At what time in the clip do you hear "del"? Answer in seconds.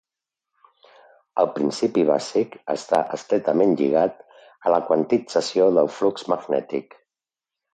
5.77-5.93